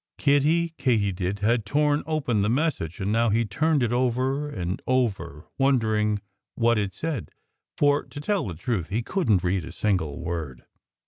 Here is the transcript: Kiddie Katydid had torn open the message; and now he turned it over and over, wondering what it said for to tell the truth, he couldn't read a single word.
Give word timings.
Kiddie 0.17 0.69
Katydid 0.79 1.41
had 1.41 1.63
torn 1.63 2.01
open 2.07 2.41
the 2.41 2.49
message; 2.49 2.99
and 2.99 3.11
now 3.11 3.29
he 3.29 3.45
turned 3.45 3.83
it 3.83 3.93
over 3.93 4.49
and 4.49 4.81
over, 4.87 5.45
wondering 5.59 6.23
what 6.55 6.79
it 6.79 6.91
said 6.91 7.29
for 7.77 8.01
to 8.05 8.19
tell 8.19 8.47
the 8.47 8.55
truth, 8.55 8.89
he 8.89 9.03
couldn't 9.03 9.43
read 9.43 9.63
a 9.63 9.71
single 9.71 10.19
word. 10.19 10.65